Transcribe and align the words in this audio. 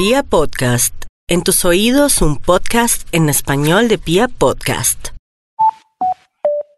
Pia 0.00 0.22
Podcast, 0.22 0.94
en 1.28 1.42
tus 1.42 1.66
oídos 1.66 2.22
un 2.22 2.38
podcast 2.38 3.06
en 3.12 3.28
español 3.28 3.88
de 3.88 3.98
Pia 3.98 4.28
Podcast. 4.28 5.08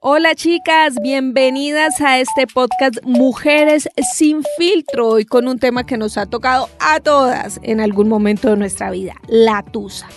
Hola 0.01 0.35
chicas, 0.35 0.95
bienvenidas 1.01 2.01
a 2.01 2.19
este 2.19 2.49
podcast 2.49 2.97
Mujeres 3.05 3.89
sin 4.13 4.43
filtro, 4.59 5.07
hoy 5.11 5.25
con 5.25 5.47
un 5.47 5.61
tema 5.61 5.87
que 5.87 5.97
nos 5.97 6.19
ha 6.19 6.27
tocado 6.27 6.69
a 6.81 6.99
todas 6.99 7.61
en 7.63 7.81
algún 7.81 8.09
momento 8.09 8.51
de 8.51 8.57
nuestra 8.57 8.91
vida, 8.91 9.15
la 9.29 9.63
tusa. 9.63 10.09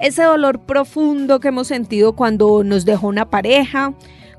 Ese 0.00 0.22
dolor 0.22 0.60
profundo 0.60 1.40
que 1.40 1.48
hemos 1.48 1.66
sentido 1.66 2.16
cuando 2.16 2.64
nos 2.64 2.86
dejó 2.86 3.08
una 3.08 3.28
pareja, 3.28 3.92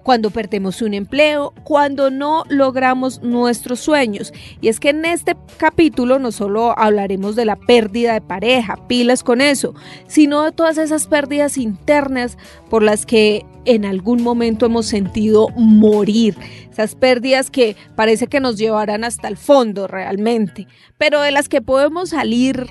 cuando 0.08 0.32
perdemos 0.32 0.82
un 0.82 0.94
empleo, 0.94 1.54
cuando 1.66 2.10
no 2.10 2.46
logramos 2.48 3.22
nuestros 3.24 3.82
sueños. 3.82 4.32
Y 4.62 4.70
es 4.70 4.80
que 4.80 4.92
en 4.92 5.04
este 5.04 5.36
capítulo 5.58 6.18
no 6.18 6.32
solo 6.32 6.80
hablaremos 6.80 7.36
de 7.36 7.44
la 7.44 7.58
pérdida 7.58 8.14
de 8.14 8.22
pareja, 8.22 8.78
pilas 8.88 9.22
con 9.22 9.42
eso, 9.42 9.76
sino 10.08 10.44
de 10.44 10.54
todas 10.54 10.78
esas 10.78 11.08
pérdidas 11.08 11.58
internas 11.58 12.38
por 12.70 12.84
las 12.84 13.06
que 13.06 13.46
en 13.66 13.84
algún 13.84 14.24
momento 14.24 14.68
hemos 14.68 14.86
sentido 14.86 15.50
morir. 15.58 16.38
Esas 16.72 16.96
pérdidas 16.96 17.52
que 17.52 17.76
parece 17.98 18.28
que 18.28 18.40
nos 18.40 18.58
llevarán 18.58 19.04
hasta 19.04 19.28
el 19.28 19.36
fondo 19.36 19.88
realmente, 19.88 20.68
pero 20.98 21.20
de 21.20 21.32
las 21.32 21.50
que 21.50 21.62
podemos 21.62 22.12
salir 22.12 22.66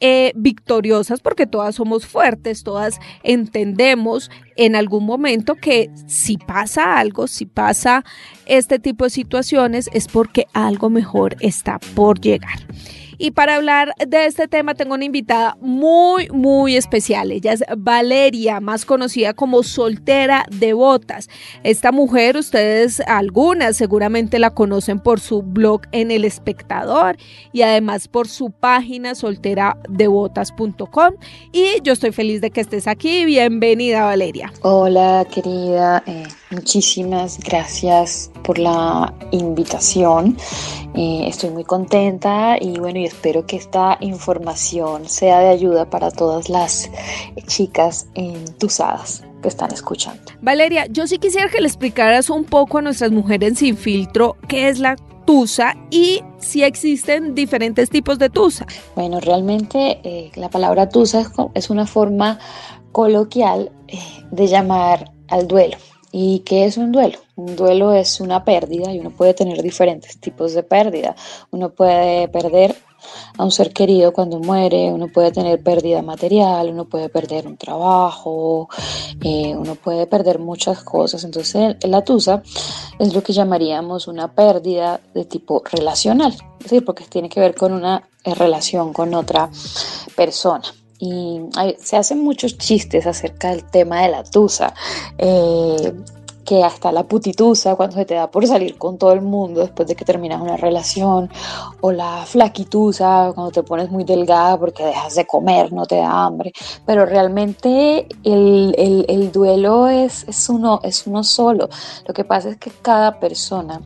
eh, 0.00 0.32
victoriosas 0.34 1.20
porque 1.20 1.46
todas 1.46 1.76
somos 1.76 2.06
fuertes, 2.06 2.62
todas 2.62 3.00
entendemos 3.22 4.30
en 4.56 4.76
algún 4.76 5.04
momento 5.04 5.54
que 5.54 5.90
si 6.06 6.36
pasa 6.36 6.98
algo, 6.98 7.26
si 7.26 7.46
pasa 7.46 8.04
este 8.46 8.78
tipo 8.78 9.04
de 9.04 9.10
situaciones 9.10 9.88
es 9.92 10.08
porque 10.08 10.46
algo 10.52 10.90
mejor 10.90 11.36
está 11.40 11.78
por 11.94 12.20
llegar. 12.20 12.58
Y 13.18 13.32
para 13.32 13.56
hablar 13.56 13.92
de 14.06 14.26
este 14.26 14.48
tema 14.48 14.74
tengo 14.74 14.94
una 14.94 15.04
invitada 15.04 15.56
muy, 15.60 16.28
muy 16.30 16.76
especial. 16.76 17.32
Ella 17.32 17.52
es 17.52 17.64
Valeria, 17.76 18.60
más 18.60 18.84
conocida 18.84 19.34
como 19.34 19.62
soltera 19.62 20.44
de 20.50 20.72
botas. 20.72 21.28
Esta 21.62 21.92
mujer, 21.92 22.36
ustedes 22.36 23.00
algunas 23.06 23.76
seguramente 23.76 24.38
la 24.38 24.50
conocen 24.50 25.00
por 25.00 25.20
su 25.20 25.42
blog 25.42 25.82
en 25.92 26.10
El 26.10 26.24
Espectador 26.24 27.16
y 27.52 27.62
además 27.62 28.08
por 28.08 28.28
su 28.28 28.50
página 28.50 29.14
solteradebotas.com. 29.14 31.14
Y 31.52 31.80
yo 31.82 31.92
estoy 31.92 32.12
feliz 32.12 32.40
de 32.40 32.50
que 32.50 32.60
estés 32.60 32.86
aquí. 32.86 33.24
Bienvenida, 33.24 34.04
Valeria. 34.04 34.52
Hola, 34.62 35.26
querida. 35.32 36.02
Eh, 36.06 36.24
muchísimas 36.50 37.38
gracias 37.40 38.30
por 38.42 38.58
la 38.58 39.12
invitación. 39.30 40.36
Eh, 40.94 41.26
estoy 41.26 41.50
muy 41.50 41.64
contenta 41.64 42.56
y 42.60 42.78
bueno, 42.78 43.00
y 43.00 43.04
espero 43.04 43.46
que 43.46 43.56
esta 43.56 43.98
información 44.00 45.08
sea 45.08 45.40
de 45.40 45.48
ayuda 45.48 45.90
para 45.90 46.10
todas 46.10 46.48
las 46.48 46.88
chicas 47.46 48.06
entusadas 48.14 49.24
que 49.42 49.48
están 49.48 49.72
escuchando. 49.72 50.22
Valeria, 50.40 50.86
yo 50.86 51.06
sí 51.06 51.18
quisiera 51.18 51.48
que 51.50 51.60
le 51.60 51.66
explicaras 51.66 52.30
un 52.30 52.44
poco 52.44 52.78
a 52.78 52.82
nuestras 52.82 53.10
mujeres 53.10 53.58
sin 53.58 53.76
filtro 53.76 54.36
qué 54.48 54.68
es 54.68 54.78
la 54.78 54.96
tusa 55.24 55.74
y 55.90 56.22
si 56.38 56.62
existen 56.62 57.34
diferentes 57.34 57.90
tipos 57.90 58.18
de 58.18 58.30
tusa. 58.30 58.66
Bueno, 58.94 59.20
realmente 59.20 60.00
eh, 60.04 60.30
la 60.36 60.48
palabra 60.48 60.88
tusa 60.88 61.30
es, 61.54 61.70
una 61.70 61.86
forma 61.86 62.38
coloquial 62.92 63.72
eh, 63.88 63.98
de 64.30 64.46
llamar 64.46 65.12
al 65.28 65.48
duelo. 65.48 65.76
¿Y 66.12 66.40
qué 66.40 66.66
es 66.66 66.76
un 66.76 66.92
duelo? 66.92 67.18
Un 67.36 67.56
duelo 67.56 67.92
es 67.92 68.20
una 68.20 68.44
pérdida 68.44 68.92
y 68.92 69.00
uno 69.00 69.10
puede 69.10 69.34
tener 69.34 69.62
diferentes 69.62 70.18
tipos 70.18 70.54
de 70.54 70.62
pérdida. 70.62 71.16
Uno 71.50 71.70
puede 71.70 72.28
perder 72.28 72.76
a 73.36 73.44
un 73.44 73.50
ser 73.50 73.72
querido 73.72 74.12
cuando 74.12 74.38
muere, 74.38 74.90
uno 74.92 75.08
puede 75.08 75.32
tener 75.32 75.62
pérdida 75.62 76.02
material, 76.02 76.70
uno 76.70 76.86
puede 76.86 77.08
perder 77.08 77.46
un 77.46 77.56
trabajo, 77.56 78.68
eh, 79.22 79.54
uno 79.56 79.74
puede 79.74 80.06
perder 80.06 80.38
muchas 80.38 80.82
cosas. 80.82 81.24
Entonces, 81.24 81.76
la 81.82 82.02
tusa 82.02 82.42
es 82.98 83.14
lo 83.14 83.22
que 83.22 83.32
llamaríamos 83.32 84.06
una 84.06 84.32
pérdida 84.32 85.00
de 85.12 85.24
tipo 85.24 85.62
relacional, 85.70 86.32
es 86.32 86.64
decir, 86.64 86.84
porque 86.84 87.04
tiene 87.04 87.28
que 87.28 87.40
ver 87.40 87.54
con 87.54 87.72
una 87.72 88.08
eh, 88.24 88.34
relación 88.34 88.92
con 88.92 89.14
otra 89.14 89.50
persona 90.16 90.64
y 90.98 91.40
se 91.78 91.96
hacen 91.96 92.22
muchos 92.22 92.56
chistes 92.56 93.06
acerca 93.06 93.50
del 93.50 93.64
tema 93.64 94.02
de 94.02 94.08
la 94.10 94.24
tusa. 94.24 94.72
Eh, 95.18 95.92
que 96.44 96.62
hasta 96.62 96.92
la 96.92 97.04
putitusa 97.04 97.76
cuando 97.76 97.96
se 97.96 98.04
te 98.04 98.14
da 98.14 98.30
por 98.30 98.46
salir 98.46 98.76
con 98.78 98.98
todo 98.98 99.12
el 99.12 99.22
mundo 99.22 99.60
después 99.60 99.88
de 99.88 99.96
que 99.96 100.04
terminas 100.04 100.40
una 100.40 100.56
relación, 100.56 101.30
o 101.80 101.92
la 101.92 102.24
flaquitusa 102.26 103.32
cuando 103.34 103.50
te 103.50 103.62
pones 103.62 103.90
muy 103.90 104.04
delgada 104.04 104.58
porque 104.58 104.84
dejas 104.84 105.14
de 105.14 105.26
comer, 105.26 105.72
no 105.72 105.86
te 105.86 105.96
da 105.96 106.24
hambre, 106.24 106.52
pero 106.86 107.06
realmente 107.06 108.06
el, 108.22 108.74
el 109.08 109.32
duelo 109.32 109.88
es, 109.88 110.24
es, 110.28 110.48
uno, 110.48 110.80
es 110.82 111.06
uno 111.06 111.24
solo. 111.24 111.68
Lo 112.06 112.14
que 112.14 112.24
pasa 112.24 112.50
es 112.50 112.56
que 112.58 112.70
cada 112.70 113.18
persona 113.18 113.80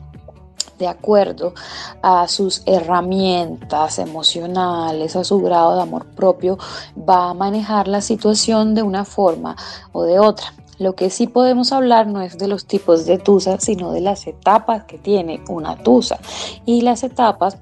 de 0.79 0.87
acuerdo 0.87 1.53
a 2.01 2.27
sus 2.27 2.63
herramientas 2.65 3.99
emocionales, 3.99 5.15
a 5.15 5.23
su 5.23 5.39
grado 5.41 5.75
de 5.75 5.81
amor 5.81 6.05
propio, 6.15 6.57
va 6.97 7.29
a 7.29 7.33
manejar 7.33 7.87
la 7.87 8.01
situación 8.01 8.73
de 8.73 8.81
una 8.81 9.05
forma 9.05 9.55
o 9.91 10.03
de 10.03 10.19
otra. 10.19 10.53
Lo 10.79 10.95
que 10.95 11.09
sí 11.09 11.27
podemos 11.27 11.73
hablar 11.73 12.07
no 12.07 12.21
es 12.21 12.37
de 12.37 12.47
los 12.47 12.65
tipos 12.65 13.05
de 13.05 13.17
tusa, 13.17 13.59
sino 13.59 13.91
de 13.91 13.99
las 13.99 14.25
etapas 14.27 14.85
que 14.85 14.97
tiene 14.97 15.41
una 15.49 15.77
tusa. 15.77 16.19
Y 16.65 16.81
las 16.81 17.03
etapas, 17.03 17.57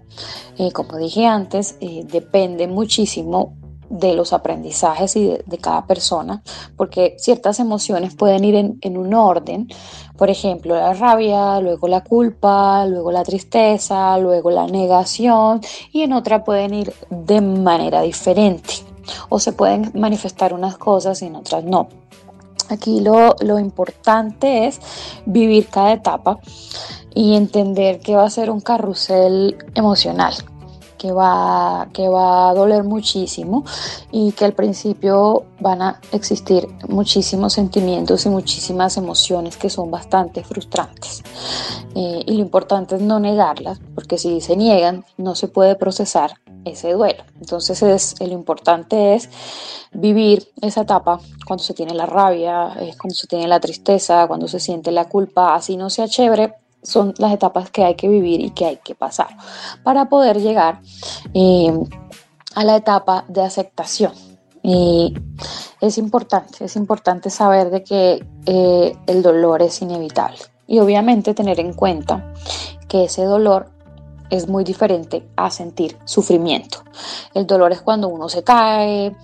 eh, 0.60 0.72
como 0.72 0.98
dije 0.98 1.26
antes, 1.26 1.78
eh, 1.82 2.06
dependen 2.06 2.74
muchísimo 2.74 3.56
de 3.90 4.14
los 4.14 4.34
aprendizajes 4.34 5.16
y 5.16 5.28
de, 5.46 5.58
cada 5.58 5.88
persona, 5.88 6.44
porque 6.76 7.16
ciertas 7.18 7.60
emociones 7.60 8.14
pueden 8.14 8.44
ir 8.44 8.56
en, 8.56 8.98
un 8.98 9.14
orden, 9.14 9.68
por 10.18 10.30
ejemplo, 10.30 10.76
la 10.76 10.94
rabia, 10.94 11.60
luego 11.62 11.88
la 11.88 12.04
culpa, 12.04 12.86
luego 12.86 13.12
la 13.12 13.24
tristeza, 13.24 14.18
luego 14.18 14.52
la 14.52 14.68
negación, 14.68 15.62
y 15.92 16.02
en 16.02 16.14
otra 16.14 16.44
pueden 16.44 16.74
ir 16.74 16.94
de 17.10 17.42
manera 17.42 18.02
diferente, 18.02 18.74
o 19.30 19.40
se 19.40 19.54
pueden 19.54 19.92
manifestar 19.96 20.54
unas 20.54 20.78
cosas 20.78 21.22
y 21.22 21.28
en 21.28 21.38
otras 21.38 21.64
no. 21.64 21.88
Aquí 22.70 23.00
lo, 23.00 23.36
lo 23.40 23.60
importante 23.60 24.68
es 24.68 24.80
vivir 25.26 25.68
cada 25.68 25.94
etapa 25.94 26.40
y 27.14 27.36
entender 27.36 28.00
que 28.00 28.16
va 28.16 28.26
a 28.26 28.30
ser 28.30 28.52
un 28.52 28.62
carrusel 28.62 29.58
emocional, 29.74 30.34
que 30.98 31.12
va, 31.12 31.88
que 31.94 32.08
va 32.10 32.50
a 32.50 32.54
doler 32.54 32.84
muchísimo 32.84 33.64
y 34.12 34.34
que 34.34 34.46
al 34.46 34.54
principio 34.54 35.46
van 35.60 35.82
a 35.82 36.02
existir 36.12 36.68
muchísimos 36.88 37.54
sentimientos 37.54 38.26
y 38.26 38.30
muchísimas 38.30 38.98
emociones 38.98 39.58
que 39.58 39.70
son 39.70 39.90
bastante 39.90 40.44
frustrantes. 40.44 41.24
Eh, 41.96 42.24
y 42.26 42.34
lo 42.34 42.42
importante 42.42 42.96
es 42.96 43.02
no 43.02 43.20
negarlas, 43.20 43.80
porque 43.96 44.18
si 44.18 44.42
se 44.42 44.56
niegan 44.56 45.06
no 45.18 45.36
se 45.36 45.48
puede 45.48 45.76
procesar 45.76 46.34
ese 46.68 46.94
duelo. 46.94 47.24
Entonces 47.40 47.82
es, 47.82 48.16
lo 48.20 48.34
importante 48.34 49.16
es 49.16 49.30
vivir 49.92 50.48
esa 50.62 50.82
etapa 50.82 51.20
cuando 51.46 51.64
se 51.64 51.74
tiene 51.74 51.94
la 51.94 52.06
rabia, 52.06 52.74
cuando 53.00 53.16
se 53.16 53.28
tiene 53.28 53.48
la 53.48 53.60
tristeza, 53.60 54.28
cuando 54.28 54.48
se 54.48 54.60
siente 54.60 54.92
la 54.92 55.06
culpa, 55.06 55.56
así 55.56 55.78
no 55.78 55.90
sea 55.90 56.08
chévere, 56.08 56.54
son 56.84 57.14
las 57.18 57.34
etapas 57.34 57.70
que 57.70 57.84
hay 57.84 57.96
que 57.96 58.08
vivir 58.08 58.42
y 58.42 58.52
que 58.52 58.66
hay 58.66 58.78
que 58.78 58.96
pasar 58.96 59.28
para 59.84 60.06
poder 60.06 60.40
llegar 60.42 60.82
eh, 61.34 61.74
a 62.56 62.64
la 62.64 62.76
etapa 62.76 63.26
de 63.28 63.42
aceptación. 63.42 64.14
Y 64.64 65.14
es 65.80 65.98
importante, 65.98 66.66
es 66.66 66.76
importante 66.76 67.30
saber 67.30 67.70
de 67.70 67.84
que 67.84 68.26
eh, 68.46 68.98
el 69.08 69.22
dolor 69.22 69.62
es 69.62 69.82
inevitable 69.82 70.40
y 70.68 70.80
obviamente 70.80 71.34
tener 71.34 71.60
en 71.60 71.74
cuenta 71.74 72.34
que 72.88 73.06
ese 73.06 73.24
dolor 73.24 73.70
es 74.30 74.48
muy 74.48 74.64
diferente 74.64 75.28
a 75.36 75.50
sentir 75.50 75.98
sufrimiento. 76.06 76.84
El 77.34 77.48
dolor 77.48 77.72
es 77.72 77.82
cuando 77.82 78.08
uno 78.08 78.30
se 78.30 78.44
cae, 78.44 79.16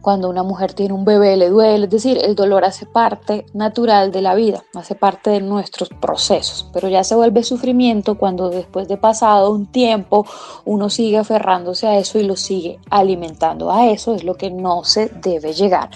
cuando 0.00 0.28
una 0.28 0.42
mujer 0.42 0.72
tiene 0.72 0.94
un 0.94 1.04
bebé 1.04 1.36
le 1.36 1.50
duele, 1.50 1.84
es 1.84 1.90
decir, 1.90 2.18
el 2.22 2.34
dolor 2.34 2.64
hace 2.64 2.86
parte 2.86 3.44
natural 3.52 4.12
de 4.12 4.22
la 4.22 4.34
vida, 4.34 4.64
hace 4.74 4.94
parte 4.94 5.30
de 5.30 5.40
nuestros 5.40 5.88
procesos, 5.88 6.68
pero 6.72 6.88
ya 6.88 7.04
se 7.04 7.14
vuelve 7.14 7.42
sufrimiento 7.42 8.16
cuando 8.16 8.48
después 8.50 8.88
de 8.88 8.96
pasado 8.96 9.50
un 9.52 9.66
tiempo 9.66 10.24
uno 10.64 10.88
sigue 10.88 11.18
aferrándose 11.18 11.86
a 11.86 11.98
eso 11.98 12.18
y 12.18 12.22
lo 12.22 12.36
sigue 12.36 12.78
alimentando. 12.90 13.70
A 13.70 13.88
eso 13.90 14.14
es 14.14 14.24
lo 14.24 14.34
que 14.36 14.50
no 14.50 14.84
se 14.84 15.08
debe 15.08 15.52
llegar 15.52 15.90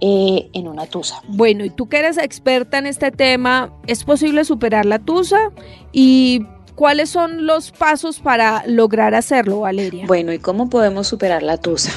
eh, 0.00 0.48
en 0.52 0.68
una 0.68 0.86
tusa. 0.86 1.22
Bueno, 1.28 1.64
y 1.64 1.70
tú 1.70 1.88
que 1.88 1.98
eres 1.98 2.18
experta 2.18 2.78
en 2.78 2.86
este 2.86 3.10
tema, 3.10 3.72
¿es 3.86 4.04
posible 4.04 4.44
superar 4.44 4.86
la 4.86 4.98
tusa? 4.98 5.50
Y 5.92 6.46
¿Cuáles 6.76 7.08
son 7.08 7.46
los 7.46 7.72
pasos 7.72 8.18
para 8.18 8.62
lograr 8.66 9.14
hacerlo, 9.14 9.60
Valeria? 9.60 10.04
Bueno, 10.06 10.34
¿y 10.34 10.38
cómo 10.38 10.68
podemos 10.68 11.08
superar 11.08 11.42
la 11.42 11.56
tusa? 11.56 11.90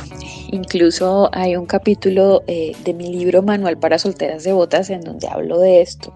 Incluso 0.51 1.29
hay 1.33 1.57
un 1.57 1.65
capítulo 1.65 2.43
eh, 2.47 2.71
de 2.85 2.93
mi 2.93 3.13
libro 3.13 3.43
Manual 3.43 3.77
para 3.77 3.99
solteras 3.99 4.45
devotas 4.45 4.89
en 4.89 5.01
donde 5.01 5.27
hablo 5.27 5.59
de 5.59 5.81
esto. 5.81 6.13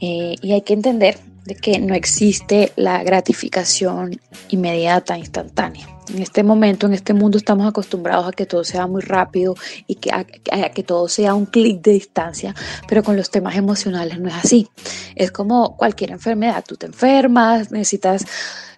Eh, 0.00 0.34
y 0.42 0.52
hay 0.52 0.62
que 0.62 0.72
entender 0.72 1.16
de 1.44 1.54
que 1.54 1.78
no 1.78 1.94
existe 1.94 2.72
la 2.76 3.02
gratificación 3.02 4.20
inmediata, 4.48 5.18
instantánea. 5.18 5.88
En 6.12 6.22
este 6.22 6.42
momento, 6.42 6.86
en 6.86 6.94
este 6.94 7.14
mundo, 7.14 7.38
estamos 7.38 7.68
acostumbrados 7.68 8.26
a 8.26 8.32
que 8.32 8.44
todo 8.44 8.64
sea 8.64 8.86
muy 8.86 9.00
rápido 9.00 9.54
y 9.86 9.94
que, 9.96 10.10
a, 10.12 10.24
que 10.24 10.82
todo 10.82 11.08
sea 11.08 11.34
un 11.34 11.46
clic 11.46 11.80
de 11.82 11.92
distancia, 11.92 12.54
pero 12.88 13.04
con 13.04 13.16
los 13.16 13.30
temas 13.30 13.56
emocionales 13.56 14.18
no 14.18 14.28
es 14.28 14.34
así. 14.34 14.68
Es 15.14 15.30
como 15.30 15.76
cualquier 15.76 16.10
enfermedad, 16.10 16.64
tú 16.66 16.76
te 16.76 16.86
enfermas, 16.86 17.70
necesitas 17.70 18.26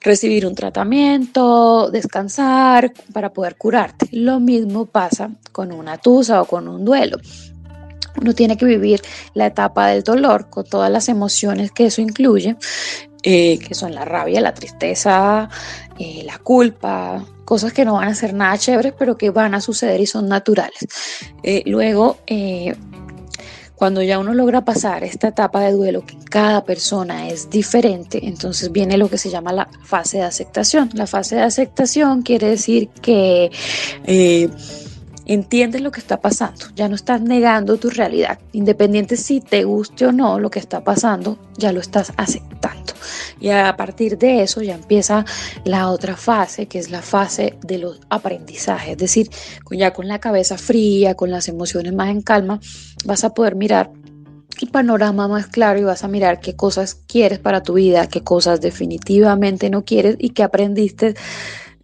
recibir 0.02 0.46
un 0.46 0.54
tratamiento, 0.54 1.90
descansar 1.90 2.92
para 3.12 3.32
poder 3.32 3.56
curarte. 3.56 4.08
Lo 4.12 4.38
mismo 4.38 4.86
pasa 4.86 5.30
con 5.52 5.72
una 5.72 5.96
tusa 5.96 6.42
o 6.42 6.44
con 6.44 6.68
un 6.68 6.84
duelo. 6.84 7.18
Uno 8.20 8.34
tiene 8.34 8.56
que 8.56 8.66
vivir 8.66 9.02
la 9.34 9.46
etapa 9.46 9.88
del 9.88 10.02
dolor 10.02 10.48
con 10.50 10.64
todas 10.64 10.90
las 10.90 11.08
emociones 11.08 11.72
que 11.72 11.86
eso 11.86 12.00
incluye, 12.00 12.56
eh, 13.22 13.58
que 13.58 13.74
son 13.74 13.94
la 13.94 14.04
rabia, 14.04 14.40
la 14.40 14.52
tristeza, 14.52 15.48
eh, 15.98 16.22
la 16.24 16.38
culpa, 16.38 17.24
cosas 17.44 17.72
que 17.72 17.84
no 17.84 17.94
van 17.94 18.08
a 18.08 18.14
ser 18.14 18.34
nada 18.34 18.58
chéveres, 18.58 18.94
pero 18.98 19.16
que 19.16 19.30
van 19.30 19.54
a 19.54 19.60
suceder 19.60 20.00
y 20.00 20.06
son 20.06 20.28
naturales. 20.28 20.88
Eh, 21.42 21.62
luego, 21.66 22.18
cuando 23.76 24.02
ya 24.02 24.18
uno 24.18 24.34
logra 24.34 24.64
pasar 24.64 25.04
esta 25.04 25.28
etapa 25.28 25.60
de 25.60 25.72
duelo, 25.72 26.04
que 26.04 26.16
cada 26.30 26.64
persona 26.64 27.28
es 27.28 27.48
diferente, 27.50 28.26
entonces 28.26 28.72
viene 28.72 28.96
lo 28.96 29.08
que 29.08 29.18
se 29.18 29.30
llama 29.30 29.52
la 29.52 29.68
fase 29.84 30.18
de 30.18 30.24
aceptación. 30.24 30.90
La 30.94 31.06
fase 31.06 31.36
de 31.36 31.42
aceptación 31.42 32.22
quiere 32.22 32.48
decir 32.48 32.88
que 33.00 33.50
entiendes 35.32 35.80
lo 35.80 35.90
que 35.90 36.00
está 36.00 36.20
pasando, 36.20 36.66
ya 36.74 36.88
no 36.88 36.94
estás 36.94 37.20
negando 37.20 37.76
tu 37.76 37.90
realidad, 37.90 38.38
independiente 38.52 39.16
si 39.16 39.40
te 39.40 39.64
guste 39.64 40.06
o 40.06 40.12
no 40.12 40.38
lo 40.38 40.50
que 40.50 40.58
está 40.58 40.82
pasando, 40.82 41.38
ya 41.56 41.72
lo 41.72 41.80
estás 41.80 42.12
aceptando. 42.16 42.92
Y 43.40 43.48
a 43.50 43.76
partir 43.76 44.18
de 44.18 44.42
eso 44.42 44.62
ya 44.62 44.74
empieza 44.74 45.24
la 45.64 45.90
otra 45.90 46.16
fase, 46.16 46.66
que 46.66 46.78
es 46.78 46.90
la 46.90 47.02
fase 47.02 47.58
de 47.62 47.78
los 47.78 48.00
aprendizajes, 48.08 48.92
es 48.92 48.98
decir, 48.98 49.30
ya 49.70 49.92
con 49.92 50.08
la 50.08 50.20
cabeza 50.20 50.58
fría, 50.58 51.14
con 51.14 51.30
las 51.30 51.48
emociones 51.48 51.92
más 51.92 52.10
en 52.10 52.22
calma, 52.22 52.60
vas 53.04 53.24
a 53.24 53.30
poder 53.30 53.56
mirar 53.56 53.90
el 54.60 54.68
panorama 54.68 55.28
más 55.28 55.46
claro 55.46 55.80
y 55.80 55.84
vas 55.84 56.04
a 56.04 56.08
mirar 56.08 56.40
qué 56.40 56.54
cosas 56.54 56.94
quieres 56.94 57.38
para 57.38 57.62
tu 57.62 57.74
vida, 57.74 58.06
qué 58.06 58.22
cosas 58.22 58.60
definitivamente 58.60 59.70
no 59.70 59.84
quieres 59.84 60.16
y 60.18 60.30
qué 60.30 60.42
aprendiste 60.42 61.14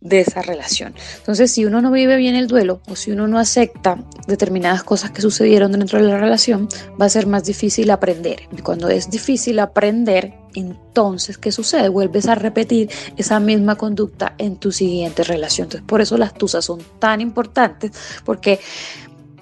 de 0.00 0.20
esa 0.20 0.42
relación. 0.42 0.94
Entonces, 1.16 1.50
si 1.50 1.64
uno 1.64 1.80
no 1.80 1.90
vive 1.90 2.16
bien 2.16 2.34
el 2.34 2.46
duelo 2.46 2.80
o 2.88 2.96
si 2.96 3.10
uno 3.10 3.26
no 3.26 3.38
acepta 3.38 3.98
determinadas 4.26 4.82
cosas 4.82 5.10
que 5.10 5.22
sucedieron 5.22 5.72
dentro 5.72 6.00
de 6.00 6.08
la 6.08 6.18
relación, 6.18 6.68
va 7.00 7.06
a 7.06 7.08
ser 7.08 7.26
más 7.26 7.44
difícil 7.44 7.90
aprender. 7.90 8.42
Y 8.56 8.62
cuando 8.62 8.88
es 8.88 9.10
difícil 9.10 9.58
aprender, 9.58 10.34
entonces, 10.54 11.38
¿qué 11.38 11.52
sucede? 11.52 11.88
Vuelves 11.88 12.26
a 12.28 12.34
repetir 12.34 12.90
esa 13.16 13.40
misma 13.40 13.76
conducta 13.76 14.34
en 14.38 14.56
tu 14.56 14.72
siguiente 14.72 15.24
relación. 15.24 15.66
Entonces, 15.66 15.86
por 15.86 16.00
eso 16.00 16.16
las 16.16 16.34
tusas 16.34 16.64
son 16.64 16.80
tan 16.98 17.20
importantes, 17.20 17.92
porque 18.24 18.60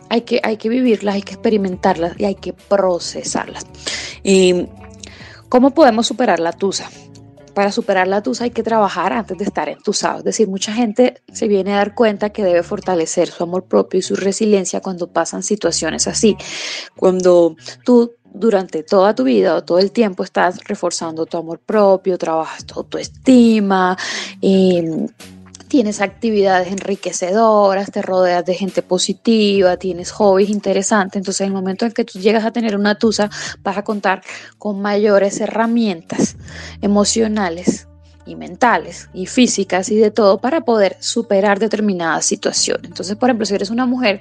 hay 0.08 0.22
que, 0.22 0.40
hay 0.42 0.56
que 0.56 0.68
vivirlas, 0.68 1.16
hay 1.16 1.22
que 1.22 1.34
experimentarlas 1.34 2.18
y 2.18 2.24
hay 2.24 2.34
que 2.36 2.52
procesarlas. 2.52 3.66
¿Y 4.22 4.66
¿Cómo 5.48 5.70
podemos 5.70 6.06
superar 6.08 6.40
la 6.40 6.52
tusa? 6.52 6.90
Para 7.56 7.72
superar 7.72 8.06
la 8.06 8.22
tusa 8.22 8.44
hay 8.44 8.50
que 8.50 8.62
trabajar 8.62 9.14
antes 9.14 9.38
de 9.38 9.44
estar 9.44 9.70
entusado. 9.70 10.18
Es 10.18 10.24
decir, 10.24 10.46
mucha 10.46 10.74
gente 10.74 11.22
se 11.32 11.48
viene 11.48 11.72
a 11.72 11.76
dar 11.76 11.94
cuenta 11.94 12.28
que 12.28 12.44
debe 12.44 12.62
fortalecer 12.62 13.28
su 13.28 13.42
amor 13.44 13.64
propio 13.64 13.98
y 13.98 14.02
su 14.02 14.14
resiliencia 14.14 14.82
cuando 14.82 15.10
pasan 15.10 15.42
situaciones 15.42 16.06
así. 16.06 16.36
Cuando 16.94 17.56
tú 17.82 18.12
durante 18.24 18.82
toda 18.82 19.14
tu 19.14 19.24
vida 19.24 19.54
o 19.54 19.64
todo 19.64 19.78
el 19.78 19.90
tiempo 19.90 20.22
estás 20.22 20.62
reforzando 20.64 21.24
tu 21.24 21.38
amor 21.38 21.58
propio, 21.60 22.18
trabajas 22.18 22.66
tu 22.66 22.74
autoestima, 22.74 23.96
eh, 24.42 25.06
tienes 25.68 26.00
actividades 26.00 26.68
enriquecedoras, 26.68 27.90
te 27.90 28.02
rodeas 28.02 28.44
de 28.44 28.54
gente 28.54 28.82
positiva, 28.82 29.76
tienes 29.76 30.10
hobbies 30.12 30.50
interesantes, 30.50 31.18
entonces 31.18 31.42
en 31.42 31.48
el 31.48 31.52
momento 31.52 31.86
en 31.86 31.92
que 31.92 32.04
tú 32.04 32.18
llegas 32.18 32.44
a 32.44 32.50
tener 32.50 32.76
una 32.76 32.96
tusa 32.96 33.30
vas 33.62 33.76
a 33.76 33.82
contar 33.84 34.22
con 34.58 34.80
mayores 34.80 35.40
herramientas 35.40 36.36
emocionales 36.80 37.88
y 38.26 38.34
mentales 38.34 39.08
y 39.14 39.26
físicas 39.26 39.88
y 39.88 39.96
de 39.96 40.10
todo 40.10 40.38
para 40.38 40.62
poder 40.62 40.96
superar 41.00 41.58
determinadas 41.58 42.26
situaciones. 42.26 42.84
Entonces, 42.84 43.16
por 43.16 43.30
ejemplo, 43.30 43.46
si 43.46 43.54
eres 43.54 43.70
una 43.70 43.86
mujer 43.86 44.20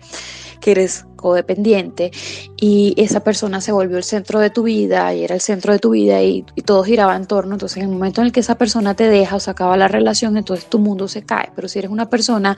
que 0.60 0.72
eres 0.72 1.06
codependiente 1.26 2.12
y 2.56 2.94
esa 2.98 3.22
persona 3.22 3.60
se 3.60 3.72
volvió 3.72 3.98
el 3.98 4.04
centro 4.04 4.40
de 4.40 4.52
tu 4.52 4.62
vida 4.62 5.12
y 5.16 5.24
era 5.24 5.34
el 5.34 5.42
centro 5.42 5.74
de 5.74 5.80
tu 5.80 5.90
vida 5.90 6.22
y, 6.22 6.46
todo 6.66 6.84
giraba 6.84 7.16
en 7.16 7.26
torno, 7.26 7.56
entonces 7.56 7.78
en 7.78 7.84
el 7.84 7.90
momento 7.90 8.22
en 8.22 8.28
el 8.28 8.34
que 8.34 8.42
esa 8.42 8.56
persona 8.56 8.96
te 8.96 9.10
deja 9.10 9.36
o 9.36 9.40
se 9.40 9.50
acaba 9.50 9.76
la 9.76 9.88
relación, 9.88 10.38
entonces 10.38 10.68
tu 10.68 10.78
mundo 10.78 11.08
se 11.08 11.24
cae. 11.24 11.50
Pero 11.56 11.68
si 11.68 11.80
eres 11.80 11.90
una 11.90 12.10
persona 12.10 12.56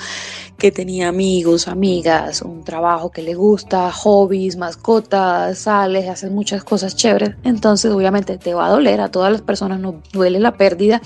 que 0.57 0.71
tenía 0.71 1.07
amigos, 1.07 1.67
amigas, 1.67 2.41
un 2.41 2.63
trabajo 2.65 3.09
que 3.09 3.21
le 3.21 3.35
gusta, 3.35 3.91
hobbies, 3.91 4.57
mascotas, 4.57 5.59
sales, 5.59 6.09
haces 6.09 6.31
muchas 6.31 6.63
cosas 6.65 6.95
chéveres, 6.95 7.35
entonces 7.43 7.91
obviamente 7.91 8.37
te 8.37 8.53
va 8.53 8.67
a 8.67 8.69
doler, 8.69 8.99
a 8.99 9.09
todas 9.09 9.31
las 9.31 9.41
personas 9.41 9.79
nos 9.79 9.95
duele 10.11 10.39
la 10.39 10.57
pérdida 10.57 11.01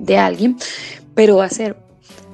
de 0.00 0.18
alguien, 0.18 0.56
pero 1.14 1.36
va 1.36 1.44
a 1.44 1.50
ser 1.50 1.76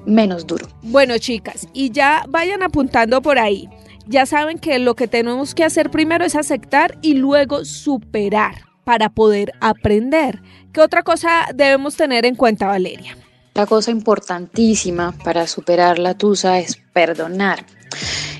menos 0.07 0.47
duro. 0.47 0.67
Bueno, 0.83 1.19
chicas, 1.19 1.69
y 1.73 1.91
ya 1.91 2.25
vayan 2.29 2.63
apuntando 2.63 3.21
por 3.21 3.39
ahí 3.39 3.69
ya 4.11 4.27
saben 4.27 4.59
que 4.59 4.79
lo 4.81 4.97
que 4.97 5.07
tenemos 5.07 5.55
que 5.55 5.65
hacer 5.65 5.91
primero 5.91 6.25
es 6.25 6.35
aceptar 6.35 6.99
y 7.01 7.15
luego 7.15 7.65
superar 7.65 8.65
para 8.83 9.09
poder 9.09 9.53
aprender. 9.61 10.43
¿Qué 10.73 10.81
otra 10.81 11.05
cosa 11.05 11.47
debemos 11.55 11.97
tener 11.97 12.27
en 12.27 12.35
cuenta, 12.35 12.67
Valeria? 12.67 13.17
La 13.55 13.67
cosa 13.67 13.93
importantísima 13.93 15.13
para 15.25 15.47
superar 15.47 16.01
la 16.01 16.15
tusa 16.15 16.59
es 16.59 16.77
perdonar. 16.93 17.65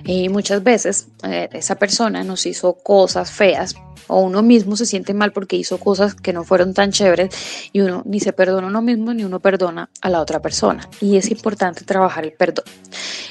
Y 0.05 0.29
muchas 0.29 0.63
veces 0.65 1.07
eh, 1.23 1.49
esa 1.53 1.77
persona 1.77 2.25
nos 2.25 2.47
hizo 2.47 2.75
cosas 2.75 3.31
feas 3.31 3.77
o 4.09 4.21
uno 4.21 4.43
mismo 4.43 4.77
se 4.77 4.87
siente 4.87 5.15
mal 5.15 5.33
porque 5.33 5.57
hizo 5.57 5.79
cosas 5.79 6.15
que 6.15 6.33
no 6.33 6.43
fueron 6.43 6.75
tan 6.75 6.91
chéveres 6.91 7.33
y 7.73 7.81
uno 7.81 8.03
ni 8.05 8.19
se 8.19 8.33
perdona 8.33 8.67
a 8.67 8.71
uno 8.71 8.83
mismo 8.83 9.15
ni 9.15 9.25
uno 9.25 9.39
perdona 9.39 9.89
a 10.01 10.11
la 10.11 10.21
otra 10.21 10.41
persona. 10.41 10.89
Y 11.01 11.17
es 11.17 11.31
importante 11.31 11.85
trabajar 11.85 12.25
el 12.25 12.33
perdón. 12.33 12.65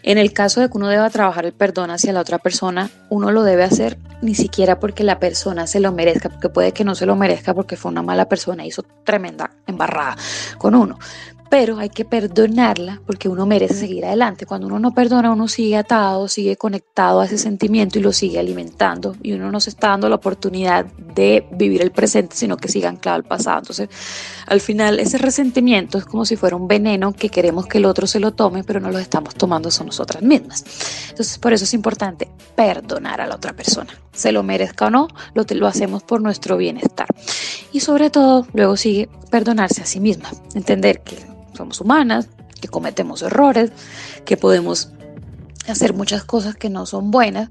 En 0.04 0.18
el 0.18 0.34
caso 0.34 0.62
de 0.62 0.70
que 0.70 0.78
uno 0.78 0.88
deba 0.88 1.10
trabajar 1.10 1.46
el 1.46 1.54
perdón 1.54 1.92
hacia 1.92 2.14
la 2.14 2.22
otra 2.22 2.40
persona, 2.40 2.90
uno 3.10 3.32
lo 3.32 3.44
debe 3.44 3.64
hacer 3.64 3.98
ni 4.22 4.36
siquiera 4.36 4.80
porque 4.80 5.04
la 5.04 5.20
persona 5.20 5.68
se 5.68 5.80
lo 5.80 5.92
merezca, 5.92 6.30
porque 6.30 6.50
puede 6.50 6.72
que 6.72 6.84
no 6.84 6.96
se 6.96 7.06
lo 7.06 7.16
merezca 7.16 7.54
porque 7.54 7.76
fue 7.76 7.92
una 7.92 8.02
mala 8.02 8.28
persona, 8.28 8.66
hizo 8.66 8.84
tremenda 9.04 9.52
embarrada 9.68 10.18
con 10.58 10.76
uno 10.76 10.98
pero 11.50 11.80
hay 11.80 11.90
que 11.90 12.06
perdonarla 12.06 13.02
porque 13.06 13.28
uno 13.28 13.46
merece 13.46 13.74
seguir 13.74 14.06
adelante. 14.06 14.46
Cuando 14.46 14.68
uno 14.68 14.80
no 14.80 14.94
perdona, 14.94 15.32
uno 15.32 15.48
sigue 15.48 15.78
atado, 15.78 16.28
sigue 16.28 16.56
conectado 16.58 17.22
a 17.22 17.26
ese 17.26 17.40
sentimiento 17.40 17.98
y 17.98 18.04
lo 18.04 18.14
sigue 18.14 18.40
alimentando 18.40 19.16
y 19.24 19.34
uno 19.34 19.52
no 19.52 19.60
se 19.60 19.72
está 19.72 19.90
dando 19.90 20.08
la 20.10 20.16
oportunidad 20.16 20.86
de 20.86 21.48
vivir 21.52 21.82
el 21.82 21.92
presente, 21.92 22.36
sino 22.36 22.56
que 22.58 22.68
siga 22.68 22.90
anclado 22.90 23.16
al 23.16 23.24
pasado. 23.24 23.60
Entonces, 23.60 23.90
al 24.46 24.62
final, 24.62 25.00
ese 25.00 25.18
resentimiento 25.18 25.98
es 25.98 26.06
como 26.06 26.24
si 26.24 26.36
fuera 26.36 26.56
un 26.56 26.68
veneno 26.68 27.14
que 27.14 27.30
queremos 27.30 27.66
que 27.66 27.80
el 27.80 27.86
otro 27.86 28.06
se 28.06 28.20
lo 28.20 28.32
tome, 28.32 28.64
pero 28.64 28.80
no 28.80 28.92
lo 28.92 29.00
estamos 29.00 29.34
tomando 29.34 29.72
son 29.72 29.88
nosotras 29.88 30.22
mismas. 30.22 30.64
Entonces, 31.10 31.40
por 31.40 31.54
eso 31.54 31.64
es 31.64 31.74
importante 31.74 32.30
perdonar 32.56 33.22
a 33.22 33.28
la 33.28 33.36
otra 33.36 33.54
persona. 33.54 33.90
Se 34.14 34.32
lo 34.32 34.44
merezca 34.44 34.88
o 34.88 34.90
no, 34.92 35.08
lo, 35.34 35.46
lo 35.50 35.68
hacemos 35.68 36.04
por 36.04 36.22
nuestro 36.22 36.58
bienestar. 36.58 37.08
Y 37.72 37.80
sobre 37.80 38.10
todo, 38.10 38.46
luego 38.54 38.78
sigue 38.78 39.10
perdonarse 39.32 39.82
a 39.82 39.86
sí 39.86 40.00
misma, 40.00 40.30
entender 40.54 41.02
que 41.02 41.30
somos 41.60 41.82
humanas, 41.82 42.30
que 42.62 42.70
cometemos 42.70 43.22
errores, 43.22 43.72
que 44.24 44.38
podemos 44.38 44.94
hacer 45.68 45.94
muchas 45.94 46.24
cosas 46.24 46.56
que 46.56 46.70
no 46.70 46.86
son 46.86 47.12
buenas, 47.12 47.50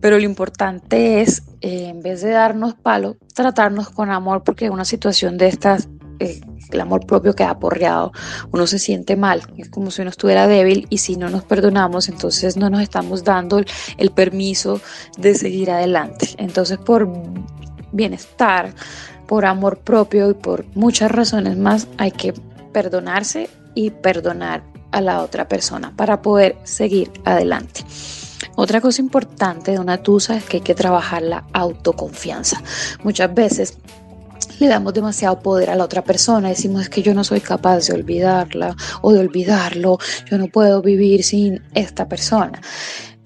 pero 0.00 0.18
lo 0.18 0.24
importante 0.24 1.22
es, 1.22 1.42
eh, 1.62 1.86
en 1.88 2.02
vez 2.02 2.20
de 2.20 2.30
darnos 2.30 2.74
palo, 2.74 3.16
tratarnos 3.34 3.88
con 3.88 4.10
amor, 4.10 4.44
porque 4.44 4.68
una 4.68 4.84
situación 4.84 5.38
de 5.38 5.48
estas, 5.48 5.88
eh, 6.20 6.40
el 6.70 6.80
amor 6.80 7.06
propio 7.06 7.34
queda 7.34 7.50
aporreado, 7.50 8.12
uno 8.52 8.66
se 8.66 8.78
siente 8.78 9.16
mal, 9.16 9.42
es 9.56 9.70
como 9.70 9.90
si 9.90 10.02
uno 10.02 10.10
estuviera 10.10 10.46
débil 10.46 10.86
y 10.90 10.98
si 10.98 11.16
no 11.16 11.30
nos 11.30 11.44
perdonamos, 11.44 12.10
entonces 12.10 12.58
no 12.58 12.68
nos 12.68 12.82
estamos 12.82 13.24
dando 13.24 13.62
el 13.96 14.10
permiso 14.10 14.80
de 15.16 15.34
seguir 15.34 15.70
adelante. 15.70 16.28
Entonces, 16.36 16.76
por 16.76 17.10
bienestar, 17.92 18.74
por 19.26 19.46
amor 19.46 19.78
propio 19.78 20.30
y 20.30 20.34
por 20.34 20.64
muchas 20.76 21.10
razones 21.10 21.56
más, 21.56 21.88
hay 21.96 22.10
que 22.10 22.34
perdonarse 22.72 23.48
y 23.74 23.90
perdonar 23.90 24.62
a 24.90 25.00
la 25.00 25.22
otra 25.22 25.48
persona 25.48 25.94
para 25.96 26.22
poder 26.22 26.56
seguir 26.64 27.10
adelante. 27.24 27.84
Otra 28.56 28.80
cosa 28.80 29.00
importante 29.00 29.72
de 29.72 29.78
una 29.78 30.02
tusa 30.02 30.36
es 30.36 30.44
que 30.44 30.58
hay 30.58 30.62
que 30.62 30.74
trabajar 30.74 31.22
la 31.22 31.44
autoconfianza. 31.52 32.62
Muchas 33.04 33.32
veces 33.34 33.78
le 34.58 34.68
damos 34.68 34.94
demasiado 34.94 35.38
poder 35.40 35.70
a 35.70 35.76
la 35.76 35.84
otra 35.84 36.02
persona, 36.02 36.48
decimos 36.48 36.88
que 36.88 37.02
yo 37.02 37.14
no 37.14 37.22
soy 37.24 37.40
capaz 37.40 37.86
de 37.86 37.94
olvidarla 37.94 38.76
o 39.02 39.12
de 39.12 39.20
olvidarlo, 39.20 39.98
yo 40.28 40.38
no 40.38 40.48
puedo 40.48 40.82
vivir 40.82 41.22
sin 41.22 41.62
esta 41.74 42.08
persona. 42.08 42.60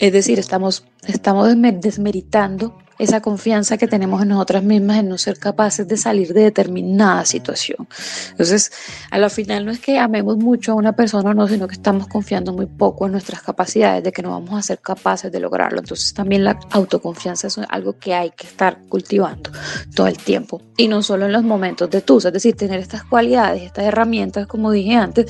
Es 0.03 0.13
decir, 0.13 0.41
estamos, 0.41 0.85
estamos 1.07 1.55
desmeritando 1.81 2.77
esa 2.99 3.23
confianza 3.23 3.79
que 3.79 3.87
tenemos 3.87 4.21
en 4.21 4.31
nosotras 4.31 4.65
mismas 4.65 4.99
en 4.99 5.09
no 5.09 5.17
ser 5.17 5.39
capaces 5.39 5.87
de 5.87 5.97
salir 5.97 6.35
de 6.35 6.43
determinada 6.43 7.25
situación. 7.25 7.87
Entonces, 8.33 8.73
a 9.13 9.19
la 9.19 9.31
final 9.31 9.65
no 9.65 9.71
es 9.71 9.79
que 9.79 10.01
amemos 10.01 10.39
mucho 10.39 10.73
a 10.73 10.75
una 10.75 10.97
persona 10.97 11.31
o 11.31 11.35
no, 11.35 11.47
sino 11.47 11.69
que 11.69 11.75
estamos 11.75 12.09
confiando 12.09 12.53
muy 12.53 12.67
poco 12.67 13.07
en 13.07 13.13
nuestras 13.13 13.43
capacidades, 13.43 14.03
de 14.03 14.11
que 14.11 14.23
no 14.23 14.31
vamos 14.31 14.59
a 14.59 14.63
ser 14.63 14.81
capaces 14.81 15.31
de 15.31 15.39
lograrlo. 15.39 15.79
Entonces, 15.79 16.13
también 16.13 16.43
la 16.43 16.59
autoconfianza 16.71 17.47
es 17.47 17.61
algo 17.69 17.97
que 17.97 18.13
hay 18.13 18.31
que 18.31 18.49
estar 18.49 18.81
cultivando 18.89 19.53
todo 19.95 20.09
el 20.09 20.19
tiempo 20.19 20.61
y 20.77 20.89
no 20.89 21.05
solo 21.05 21.27
en 21.27 21.33
los 21.33 21.45
momentos 21.45 21.89
de 21.91 22.01
tus, 22.01 22.25
es 22.25 22.33
decir, 22.33 22.57
tener 22.57 22.81
estas 22.81 23.05
cualidades, 23.05 23.63
estas 23.63 23.85
herramientas, 23.85 24.49
como 24.49 24.73
dije 24.73 24.97
antes, 24.97 25.27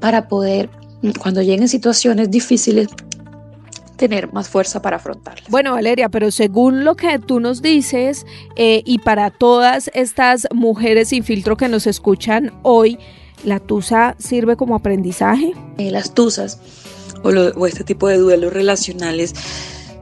para 0.00 0.28
poder 0.28 0.70
cuando 1.20 1.42
lleguen 1.42 1.68
situaciones 1.68 2.30
difíciles 2.30 2.88
tener 3.98 4.32
más 4.32 4.48
fuerza 4.48 4.80
para 4.80 4.96
afrontarlas. 4.96 5.50
Bueno, 5.50 5.72
Valeria, 5.72 6.08
pero 6.08 6.30
según 6.30 6.84
lo 6.84 6.94
que 6.94 7.18
tú 7.18 7.40
nos 7.40 7.60
dices, 7.60 8.24
eh, 8.56 8.82
y 8.86 9.00
para 9.00 9.30
todas 9.30 9.90
estas 9.92 10.48
mujeres 10.54 11.08
sin 11.08 11.24
filtro 11.24 11.58
que 11.58 11.68
nos 11.68 11.86
escuchan 11.86 12.52
hoy, 12.62 12.98
¿la 13.44 13.60
tusa 13.60 14.14
sirve 14.18 14.56
como 14.56 14.74
aprendizaje? 14.74 15.52
Eh, 15.76 15.90
las 15.90 16.14
tusas 16.14 16.58
o, 17.22 17.28
o 17.28 17.66
este 17.66 17.84
tipo 17.84 18.08
de 18.08 18.16
duelos 18.16 18.52
relacionales 18.52 19.34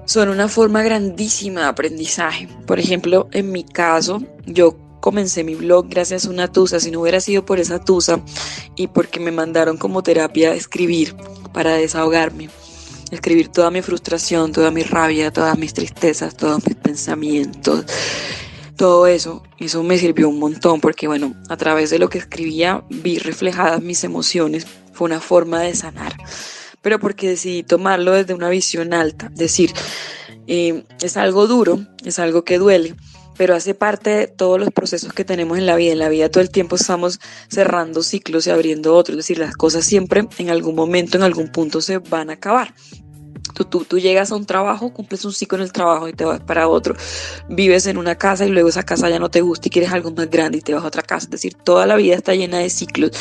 son 0.05 0.29
una 0.29 0.47
forma 0.49 0.83
grandísima 0.83 1.62
de 1.62 1.67
aprendizaje. 1.67 2.49
Por 2.67 2.79
ejemplo, 2.79 3.29
en 3.33 3.50
mi 3.50 3.65
caso, 3.65 4.23
yo 4.47 4.76
comencé 5.00 5.45
mi 5.45 5.55
blog 5.55 5.88
gracias 5.88 6.26
a 6.26 6.31
una 6.31 6.50
tusa. 6.50 6.81
Si 6.81 6.91
no 6.91 7.00
hubiera 7.00 7.21
sido 7.21 7.45
por 7.45 7.61
esa 7.61 7.81
tusa 7.81 8.21
y 8.76 8.88
porque 8.88 9.21
me 9.21 9.33
mandaron 9.33 9.76
como 9.76 10.03
terapia 10.03 10.50
a 10.50 10.55
escribir 10.55 11.15
para 11.53 11.75
desahogarme, 11.75 12.50
escribir 13.11 13.49
toda 13.49 13.71
mi 13.71 13.83
frustración, 13.83 14.53
toda 14.53 14.71
mi 14.71 14.83
rabia, 14.83 15.31
todas 15.31 15.59
mis 15.59 15.75
tristezas, 15.75 16.37
todos 16.37 16.65
mis 16.67 16.77
pensamientos, 16.77 17.85
todo 18.77 19.07
eso, 19.07 19.43
eso 19.59 19.83
me 19.83 19.99
sirvió 19.99 20.29
un 20.29 20.39
montón 20.39 20.81
porque 20.81 21.07
bueno, 21.07 21.35
a 21.49 21.57
través 21.57 21.91
de 21.91 21.99
lo 21.99 22.09
que 22.09 22.19
escribía 22.19 22.85
vi 22.91 23.19
reflejadas 23.19 23.83
mis 23.83 24.05
emociones, 24.05 24.67
fue 24.93 25.07
una 25.07 25.21
forma 25.21 25.61
de 25.61 25.75
sanar, 25.75 26.15
pero 26.83 26.99
porque 26.99 27.29
decidí 27.29 27.63
tomarlo 27.63 28.13
desde 28.13 28.35
una 28.35 28.49
visión 28.49 28.95
alta, 28.95 29.31
decir, 29.35 29.73
eh, 30.47 30.85
es 31.03 31.17
algo 31.17 31.47
duro, 31.47 31.87
es 32.05 32.19
algo 32.19 32.45
que 32.45 32.59
duele, 32.59 32.95
pero 33.37 33.55
hace 33.55 33.75
parte 33.75 34.11
de 34.11 34.26
todos 34.26 34.59
los 34.59 34.71
procesos 34.71 35.12
que 35.12 35.25
tenemos 35.25 35.59
en 35.59 35.66
la 35.66 35.76
vida. 35.76 35.93
En 35.93 35.99
la 35.99 36.09
vida 36.09 36.31
todo 36.31 36.43
el 36.43 36.50
tiempo 36.50 36.76
estamos 36.76 37.21
cerrando 37.49 38.02
ciclos 38.02 38.47
y 38.47 38.50
abriendo 38.50 38.95
otros, 38.95 39.14
es 39.14 39.25
decir, 39.25 39.38
las 39.38 39.57
cosas 39.57 39.85
siempre 39.85 40.26
en 40.38 40.50
algún 40.50 40.75
momento, 40.75 41.16
en 41.16 41.23
algún 41.23 41.50
punto 41.50 41.81
se 41.81 41.99
van 41.99 42.31
a 42.31 42.35
acabar. 42.35 42.75
Tú, 43.55 43.64
tú, 43.64 43.99
llegas 43.99 44.33
a 44.33 44.37
un 44.37 44.45
trabajo, 44.45 44.93
cumples 44.93 45.25
un 45.25 45.33
ciclo 45.33 45.57
en 45.57 45.64
el 45.64 45.73
trabajo 45.73 46.09
y 46.09 46.12
te 46.12 46.25
vas 46.26 46.40
para 46.40 46.69
otro. 46.69 46.95
Vives 47.49 47.87
en 47.87 47.97
una 47.97 48.16
casa 48.16 48.45
y 48.45 48.50
luego 48.50 48.69
esa 48.69 48.83
casa 48.83 49.09
ya 49.09 49.19
no 49.19 49.31
te 49.31 49.40
gusta 49.40 49.69
y 49.69 49.71
quieres 49.71 49.93
algo 49.93 50.11
más 50.11 50.28
grande 50.28 50.59
y 50.59 50.61
te 50.61 50.75
vas 50.75 50.85
a 50.85 50.88
otra 50.88 51.02
casa. 51.02 51.25
Es 51.25 51.31
decir, 51.31 51.55
toda 51.55 51.87
la 51.87 51.97
vida 51.97 52.16
está 52.16 52.35
llena 52.35 52.59
de 52.59 52.69
ciclos. 52.69 53.12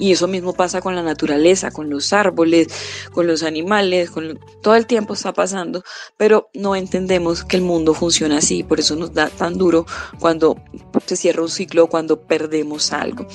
Y 0.00 0.12
eso 0.12 0.26
mismo 0.26 0.54
pasa 0.54 0.80
con 0.80 0.96
la 0.96 1.02
naturaleza, 1.02 1.70
con 1.70 1.90
los 1.90 2.14
árboles, 2.14 2.68
con 3.12 3.26
los 3.26 3.42
animales, 3.42 4.10
con 4.10 4.40
todo 4.62 4.74
el 4.74 4.86
tiempo 4.86 5.12
está 5.12 5.34
pasando, 5.34 5.84
pero 6.16 6.48
no 6.54 6.74
entendemos 6.74 7.44
que 7.44 7.58
el 7.58 7.62
mundo 7.62 7.92
funciona 7.92 8.38
así. 8.38 8.62
Por 8.62 8.80
eso 8.80 8.96
nos 8.96 9.12
da 9.12 9.28
tan 9.28 9.58
duro 9.58 9.84
cuando 10.18 10.56
se 11.04 11.16
cierra 11.16 11.42
un 11.42 11.50
ciclo, 11.50 11.86
cuando 11.88 12.22
perdemos 12.22 12.92
algo. 12.94 13.26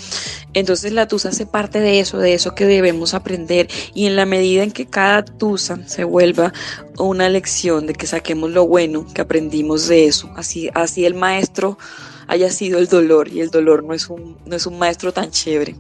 Entonces 0.56 0.92
la 0.92 1.08
tusa 1.08 1.30
hace 1.30 1.46
parte 1.46 1.80
de 1.80 2.00
eso, 2.00 2.18
de 2.18 2.34
eso 2.34 2.56
que 2.56 2.66
debemos 2.66 3.14
aprender. 3.14 3.68
Y 3.94 4.08
en 4.08 4.16
la 4.16 4.26
medida 4.26 4.64
en 4.64 4.72
que 4.72 4.88
cada 4.88 5.24
tusa 5.24 5.88
se 5.88 6.04
vuelva 6.04 6.52
una 6.98 7.30
lección 7.30 7.86
de 7.86 7.94
que 7.94 8.08
saquemos 8.08 8.50
lo 8.50 8.66
bueno 8.66 9.06
que 9.14 9.22
aprendimos 9.22 9.88
de 9.88 10.08
eso. 10.08 10.32
Así, 10.36 10.72
así 10.74 11.06
el 11.06 11.14
maestro 11.14 11.78
haya 12.26 12.50
sido 12.50 12.80
el 12.80 12.88
dolor 12.88 13.28
y 13.28 13.42
el 13.42 13.52
dolor 13.52 13.84
no 13.84 13.94
es 13.94 14.10
un, 14.10 14.36
no 14.48 14.56
es 14.56 14.66
un 14.66 14.80
maestro 14.80 15.14
tan 15.14 15.30
chévere 15.30 15.76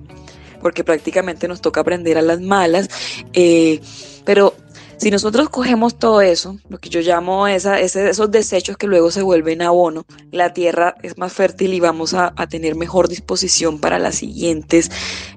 porque 0.65 0.83
prácticamente 0.83 1.47
nos 1.47 1.61
toca 1.61 1.81
aprender 1.81 2.17
a 2.17 2.23
las 2.23 2.41
malas, 2.41 2.89
eh, 3.33 3.81
pero 4.25 4.55
si 4.97 5.11
nosotros 5.11 5.47
cogemos 5.49 5.99
todo 5.99 6.21
eso, 6.21 6.57
lo 6.69 6.79
que 6.79 6.89
yo 6.89 7.01
llamo 7.01 7.47
esa, 7.47 7.79
esos 7.79 8.31
desechos 8.31 8.75
que 8.75 8.87
luego 8.87 9.11
se 9.11 9.21
vuelven 9.21 9.61
abono, 9.61 10.07
la 10.31 10.53
tierra 10.53 10.95
es 11.03 11.19
más 11.19 11.33
fértil 11.33 11.75
y 11.75 11.79
vamos 11.79 12.15
a, 12.15 12.33
tener 12.49 12.73
mejor 12.73 13.09
disposición 13.09 13.79
para 13.79 13.99
las 13.99 14.15
siguientes 14.15 14.89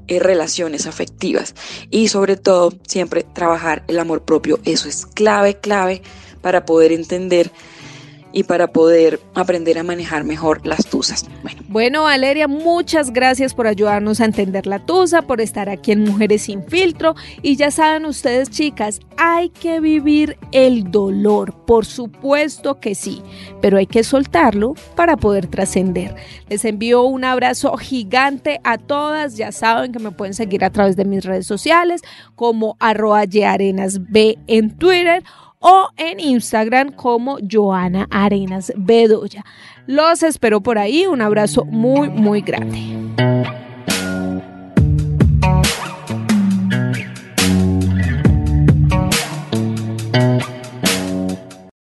eh, 0.06 0.18
relaciones 0.18 0.86
afectivas. 0.86 1.54
Y 1.90 2.08
sobre 2.08 2.38
todo, 2.38 2.72
siempre 2.86 3.22
trabajar 3.22 3.84
el 3.86 3.98
amor 3.98 4.22
propio. 4.22 4.58
Eso 4.64 4.88
es 4.88 5.04
clave, 5.04 5.60
clave 5.60 6.00
para 6.40 6.64
poder 6.64 6.90
entender 6.90 7.52
y 8.32 8.44
para 8.44 8.68
poder 8.68 9.20
aprender 9.34 9.78
a 9.78 9.82
manejar 9.82 10.24
mejor 10.24 10.66
las 10.66 10.86
tusas. 10.86 11.26
Bueno. 11.42 11.62
bueno, 11.68 12.02
Valeria, 12.04 12.48
muchas 12.48 13.12
gracias 13.12 13.54
por 13.54 13.66
ayudarnos 13.66 14.20
a 14.20 14.24
entender 14.24 14.66
la 14.66 14.84
tusa, 14.84 15.22
por 15.22 15.40
estar 15.40 15.68
aquí 15.68 15.92
en 15.92 16.04
Mujeres 16.04 16.42
sin 16.42 16.62
filtro. 16.64 17.14
Y 17.42 17.56
ya 17.56 17.70
saben 17.70 18.04
ustedes, 18.06 18.50
chicas, 18.50 19.00
hay 19.16 19.48
que 19.48 19.80
vivir 19.80 20.36
el 20.52 20.90
dolor, 20.90 21.54
por 21.66 21.86
supuesto 21.86 22.80
que 22.80 22.94
sí, 22.94 23.22
pero 23.60 23.78
hay 23.78 23.86
que 23.86 24.04
soltarlo 24.04 24.74
para 24.94 25.16
poder 25.16 25.46
trascender. 25.46 26.14
Les 26.48 26.64
envío 26.64 27.02
un 27.02 27.24
abrazo 27.24 27.76
gigante 27.76 28.60
a 28.64 28.78
todas. 28.78 29.36
Ya 29.36 29.52
saben 29.52 29.92
que 29.92 29.98
me 29.98 30.10
pueden 30.10 30.34
seguir 30.34 30.64
a 30.64 30.70
través 30.70 30.96
de 30.96 31.04
mis 31.04 31.24
redes 31.24 31.46
sociales 31.46 32.02
como 32.36 32.76
arroba 32.80 33.24
B 33.26 34.38
en 34.46 34.76
Twitter 34.76 35.22
o 35.60 35.88
en 35.96 36.20
Instagram 36.20 36.92
como 36.92 37.38
Joana 37.50 38.06
Arenas 38.10 38.72
Bedoya. 38.76 39.44
Los 39.86 40.22
espero 40.22 40.60
por 40.60 40.78
ahí. 40.78 41.06
Un 41.06 41.22
abrazo 41.22 41.64
muy, 41.64 42.08
muy 42.10 42.40
grande. 42.40 43.67